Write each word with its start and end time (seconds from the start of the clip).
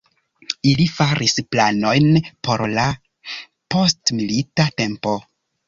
Ili 0.69 0.87
faris 0.93 1.35
planojn 1.55 2.09
por 2.49 2.65
la 2.79 2.87
postmilita 3.77 4.69
tempo. 4.85 5.17